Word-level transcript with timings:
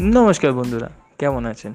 নমস্কার 0.00 0.52
বন্ধুরা, 0.52 0.90
কেমন 1.18 1.46
আছেন? 1.46 1.72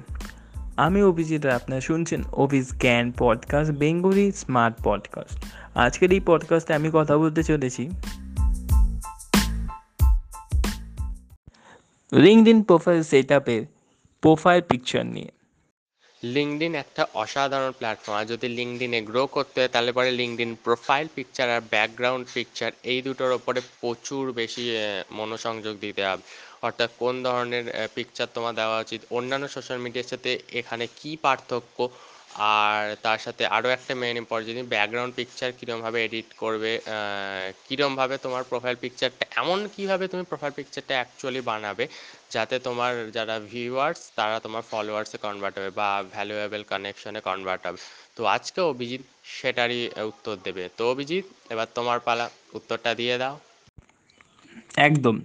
আমি 0.76 1.02
অভিজিৎ 1.02 1.46
আপনারা 1.46 1.80
শুনছেন 1.80 2.24
অফিস 2.32 2.74
জ্ঞান 2.78 3.12
পডকাস্ট 3.18 3.72
বেঙ্গলি 3.72 4.32
স্মার্ট 4.32 4.76
পডকাস্ট 4.84 5.44
আজকের 5.74 6.12
এই 6.12 6.20
পডকাস্টে 6.20 6.74
আমি 6.74 6.90
কথা 6.92 7.18
বলতে 7.18 7.42
চলেছি 7.42 7.90
লিঙ্কড 12.12 12.48
ইন 12.48 12.62
প্রোফাইল 12.62 13.02
সেট 13.02 13.32
আপের 13.32 13.66
প্রোফাইল 14.20 14.62
পিকচার 14.68 15.06
নিয়ে। 15.06 15.32
লিঙ্কডিন 16.22 16.72
একটা 16.74 17.02
অসাধারণ 17.22 17.72
প্ল্যাটফর্ম 17.78 18.16
আর 18.20 18.26
যদি 18.32 18.46
লিঙ্কডিনে 18.58 19.00
গ্রো 19.10 19.22
করতে 19.36 19.56
হয়, 19.60 19.70
তাহলে 19.74 19.90
পরে 19.98 20.10
লিঙ্কডিন 20.20 20.52
প্রোফাইল 20.66 21.06
পিকচার 21.16 21.46
আর 21.56 21.62
ব্যাকগ্রাউন্ড 21.74 22.24
পিকচার 22.34 22.70
এই 22.92 23.00
দুটোর 23.06 23.32
ওপরে 23.38 23.60
প্রচুর 23.80 24.24
বেশি 24.40 24.64
মনোসংযোগ 25.18 25.74
দিতে 25.84 26.02
হবে। 26.08 26.22
অর্থাৎ 26.66 26.90
কোন 27.02 27.14
ধরনের 27.26 27.64
পিকচার 27.96 28.26
তোমার 28.36 28.54
দেওয়া 28.60 28.78
উচিত? 28.84 29.00
অন্যান্য 29.18 29.44
সোশ্যাল 29.56 29.78
মিডিয়ার 29.84 30.10
সাথে 30.12 30.30
এখানে 30.60 30.84
কি 31.00 31.10
পার্থক্য? 31.24 31.78
আর 32.56 32.82
তার 33.04 33.18
সাথে 33.24 33.42
আরও 33.56 33.68
একটা 33.76 33.92
মেন 34.02 34.16
ইম্পর্টেন্ট 34.22 34.48
জিনিস 34.50 34.64
ব্যাকগ্রাউন্ড 34.74 35.12
পিকচার 35.18 35.50
কীরমভাবে 35.58 35.98
এডিট 36.06 36.28
করবে 36.42 36.72
কীরমভাবে 37.66 38.16
তোমার 38.24 38.42
প্রোফাইল 38.50 38.76
পিকচারটা 38.82 39.24
এমন 39.42 39.58
কীভাবে 39.74 40.04
তুমি 40.12 40.24
প্রোফাইল 40.30 40.52
পিকচারটা 40.58 40.94
অ্যাকচুয়ালি 40.98 41.40
বানাবে, 41.50 41.84
যাতে 42.34 42.56
তোমার 42.66 42.92
যারা 43.16 43.36
ভিউয়ার্স 43.52 44.00
তারা 44.18 44.36
তোমার 44.44 44.62
ফলোয়ার্সে 44.70 45.18
কনভার্ট 45.26 45.54
হবে 45.58 45.70
বা 45.80 45.88
ভ্যালুয়েবল 46.14 46.62
কানেকশনে 46.72 47.20
কনভার্ট 47.28 47.62
হবে। 47.66 47.78
তো 48.16 48.20
আজকে 48.36 48.60
অভিজিৎ 48.72 49.02
সেটারই 49.38 49.80
উত্তর 50.10 50.34
দেবে। 50.46 50.64
তো 50.76 50.82
অভিজিৎ, 50.92 51.24
এবার 51.52 51.68
তোমার 51.78 51.98
পালা 52.06 52.26
উত্তরটা 52.58 52.90
দিয়ে 53.00 53.16
দাও। 53.22 53.34
একদম। 54.88 55.16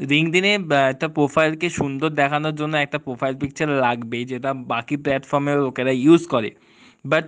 লিঙ্কডিনে 0.00 0.52
একটা 0.92 1.08
প্রোফাইলকে 1.16 1.68
সুন্দর 1.80 2.10
দেখানোর 2.20 2.54
জন্য 2.60 2.74
একটা 2.84 2.98
প্রোফাইল 3.06 3.34
পিকচার 3.42 3.68
লাগবেই, 3.86 4.24
যেটা 4.32 4.50
বাকি 4.72 4.96
প্ল্যাটফর্মে 5.04 5.52
লোকেরা 5.66 5.92
ইউজ 6.04 6.22
করে। 6.34 6.50
বাট 7.04 7.26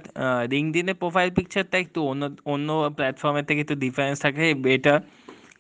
লিঙ্কডিনে 0.53 0.95
প্রোফাইল 1.03 1.31
পিকচারটা 1.37 1.77
একটু 1.85 1.99
অন্য 2.11 2.23
অন্য 2.53 2.69
প্ল্যাটফর্মের 2.97 3.45
থেকে 3.49 3.61
একটু 3.65 3.77
ডিফারেন্স 3.85 4.17
থাকে 4.25 4.45
বেটার 4.67 4.99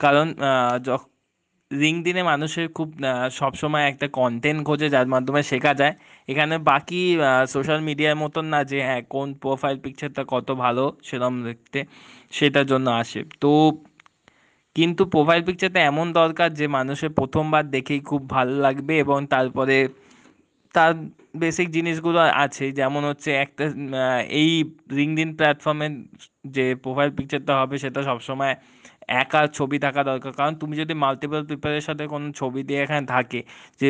কারণ 0.03 0.27
লিঙ্কডিনে 1.71 2.23
মানুষের 2.33 2.67
খুব 2.77 2.89
সবসময় 3.41 3.85
একটা 3.93 4.07
কন্টেন্ট 4.21 4.61
খোঁজে, 4.69 4.87
যার 4.95 5.09
মাধ্যমে 5.15 5.43
শেখা 5.51 5.73
যায়। 5.81 5.95
এখানে 6.29 6.55
বাকি 6.71 7.01
সোশ্যাল 7.55 7.81
মিডিয়ার 7.89 8.17
মতন 8.25 8.45
না 8.55 8.61
যে 8.71 8.79
হ্যাঁ 8.89 9.03
কোন 9.15 9.29
প্রোফাইল 9.43 9.77
পিকচারটা 9.85 10.23
কত 10.35 10.49
ভালো 10.65 10.85
সেরকম 11.09 11.35
দেখতে, 11.49 11.79
সেটার 12.37 12.67
জন্য 12.73 12.87
আসে। 13.03 13.21
তো 13.43 13.51
কিন্তু 14.77 15.03
প্রোফাইল 15.15 15.42
পিকচারটা 15.48 15.81
এমন 15.91 16.06
দরকার 16.20 16.48
যে 16.61 16.67
মানুষের 16.78 17.11
প্রথমবার 17.19 17.65
দেখেই 17.75 18.01
খুব 18.11 18.20
ভালো 18.37 18.55
লাগবে 18.67 18.95
এবং 19.05 19.19
তারপরে 19.34 19.77
তার 20.75 20.92
বেসিক 21.42 21.69
জিনিসগুলো 21.77 22.20
আছে। 22.45 22.64
যেমন 22.81 23.03
হচ্ছে 23.11 23.31
একটা 23.45 23.64
এই 24.42 24.51
লিঙ্কডিন 24.98 25.31
প্ল্যাটফর্মে 25.39 25.87
যে 26.56 26.64
প্রোফাইল 26.84 27.11
পিকচারটা 27.19 27.53
হবে 27.61 27.77
সেটা 27.84 28.01
সবসময় 28.11 28.55
একা 29.23 29.41
ছবি 29.59 29.79
থাকা 29.87 30.01
দরকার। 30.11 30.33
কারণ 30.41 30.55
তুমি 30.62 30.75
যদি 30.83 30.95
মাল্টিপল 31.05 31.42
পিপলের 31.51 31.84
সাথে 31.89 32.05
কোনো 32.14 32.27
ছবি 32.41 32.61
দিয়ে 32.69 32.81
এখানে 32.84 33.05
থাকে 33.14 33.41
যে 33.81 33.89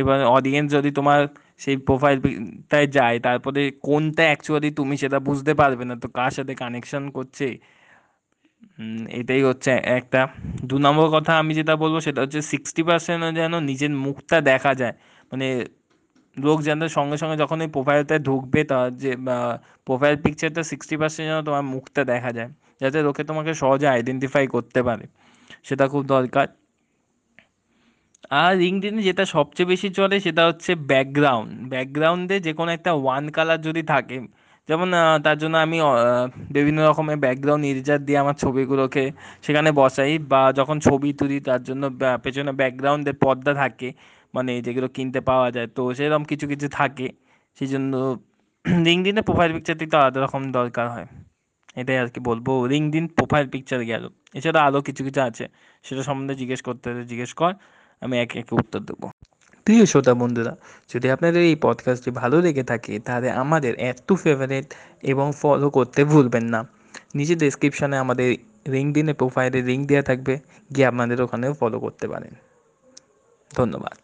এবার 0.00 0.18
অডিয়েন্স 0.36 0.68
যদি 0.76 0.90
তোমার 0.98 1.20
সেই 1.60 1.76
প্রোফাইলটায় 1.88 2.88
যায়, 2.98 3.16
তারপরে 3.26 3.60
কোনটা 3.88 4.22
অ্যাকচুয়ালি 4.30 4.70
তুমি 4.80 4.94
সেটা 5.02 5.18
বুঝতে 5.28 5.52
পারবে 5.60 5.84
না, 5.90 5.94
তো 6.02 6.08
কার 6.18 6.32
সাথে 6.38 6.52
কানেকশন 6.62 7.04
করছে? 7.16 7.46
এটাই 9.10 9.42
হচ্ছে 9.42 9.70
একটা। 9.98 10.20
দু 10.64 10.76
নম্বর 10.78 11.06
কথা 11.10 11.32
আমি 11.38 11.54
যেটা 11.54 11.76
বলব 11.76 12.00
সেটা 12.00 12.20
হচ্ছে 12.22 12.40
সিক্সটি 12.42 12.82
পার্সেন্ট 12.82 13.36
যেন 13.36 13.60
নিজের 13.60 13.90
মুখটা 13.96 14.40
দেখা 14.40 14.72
যায়। 14.74 14.94
মানে 15.32 15.46
লোক 16.36 16.58
যেন 16.62 16.80
সঙ্গে 16.88 17.16
সঙ্গে 17.16 17.36
যখন 17.36 17.58
এই 17.60 17.68
প্রোফাইলটা 17.68 18.16
ঢুকবে 18.18 18.60
তার 18.64 18.96
যে 18.96 19.10
প্রোফাইল 19.86 20.16
পিকচারটা 20.22 20.62
সিক্সটি 20.62 20.96
পার্সেন্ট 20.96 21.26
যেন 21.30 21.38
তোমার 21.44 21.62
মুখটা 21.62 22.02
দেখা 22.04 22.30
যায়। 22.32 22.50
যাতে 22.80 22.98
লোকে 23.02 23.22
তোমাকে 23.24 23.52
সহজে 23.54 23.86
আইডেন্টিফাই 23.88 24.46
করতে 24.46 24.80
পারে। 24.82 25.04
সেটা 25.64 25.88
খুব 25.88 26.02
দরকার। 26.06 26.46
আর 28.30 28.56
লিঙ্কডইনে 28.56 29.02
যেটা 29.02 29.24
সবচেয়ে 29.24 29.66
বেশি 29.66 29.88
চলে 29.90 30.20
সেটা 30.20 30.42
হচ্ছে 30.46 30.74
ব্যাকগ্রাউন্ড 30.90 31.68
ব্যাকগ্রাউন্ডে 31.68 32.36
যে 32.40 32.52
কোনো 32.52 32.70
একটা 32.72 32.92
ওয়ান 32.92 33.24
কালার 33.28 33.60
যদি 33.60 33.82
থাকে 33.82 34.16
যেমন 34.68 34.88
তার 35.24 35.36
জন্য 35.42 35.54
আমি 35.66 35.76
বিভিন্ন 36.56 36.78
রকমের 36.88 37.18
ব্যাকগ্রাউন্ড 37.24 37.64
ইরেজার 37.70 38.00
দিয়ে 38.06 38.18
আমার 38.18 38.36
ছবিগুলোকে 38.42 39.04
সেখানে 39.44 39.70
বসাই 39.80 40.12
বা 40.32 40.40
যখন 40.58 40.76
ছবি 40.86 41.08
তুলি, 41.20 41.36
তার 41.48 41.60
জন্য 41.68 41.82
পেছনে 42.24 42.52
ব্যাকগ্রাউন্ডের 42.60 43.16
পর্দা 43.24 43.52
থাকে 43.54 43.88
মানে 44.34 44.52
যেগুলো 44.66 44.88
কিনতে 44.96 45.20
পাওয়া 45.30 45.48
যায়, 45.56 45.68
তো 45.76 45.82
সেরকম 45.98 46.22
কিছু 46.30 46.46
কিছু 46.52 46.66
থাকে। 46.78 47.06
সেই 47.56 47.68
জন্য 47.72 47.92
লিঙ্কডইনে 48.86 49.22
প্রোফাইল 49.28 49.50
পিকচারটি 49.56 49.86
তো 49.92 49.96
আলাদা 50.00 50.18
রকম 50.26 50.42
দরকার 50.58 50.86
হয়। 50.94 51.06
এটাই 51.80 51.96
আর 52.02 52.08
কি 52.14 52.20
বলব। 52.28 52.46
লিঙ্কডইন 52.72 53.06
প্রোফাইল 53.16 53.46
পিকচার 53.54 53.80
গেল। 53.92 54.04
এছাড়া 54.38 54.60
আরও 54.66 54.80
কিছু 54.88 55.02
কিছু 55.06 55.20
আছে। 55.28 55.44
সেটা 55.84 56.02
সম্বন্ধে 56.08 56.34
জিজ্ঞেস 56.40 56.60
করতে 56.68 56.88
জিজ্ঞেস 57.10 57.32
কর। 57.40 57.52
আমি 58.02 58.14
একে 58.24 58.36
একে 58.42 58.54
উত্তর 58.62 58.80
দেবো। 58.88 59.06
প্রিয় 59.68 59.86
শ্রোতা 59.86 60.14
বন্ধুরা, 60.14 60.56
যদি 60.94 61.10
আপনাদের 61.10 61.42
এই 61.42 61.56
পডকাস্টটি 61.56 62.10
ভালো 62.10 62.42
লেগে 62.42 62.62
থাকে, 62.62 62.98
তাহলে 62.98 63.30
আমাদের 63.30 63.74
এত 63.74 64.12
ফেভারিট 64.12 64.74
এবং 65.02 65.32
ফলো 65.40 65.70
করতে 65.70 66.04
ভুলবেন 66.04 66.44
না। 66.44 66.68
নিচে 67.14 67.34
ডেসক্রিপশানে 67.34 67.98
আমাদের 67.98 68.36
লিঙ্কডিনের 68.68 69.14
প্রোফাইলে 69.14 69.62
লিঙ্ক 69.62 69.86
দেওয়া 69.86 70.02
থাকবে, 70.02 70.38
গিয়ে 70.76 70.86
আপনাদের 70.86 71.22
ওখানেও 71.22 71.52
ফলো 71.52 71.80
করতে 71.80 72.08
পারেন। 72.08 72.34
ধন্যবাদ। 73.54 73.96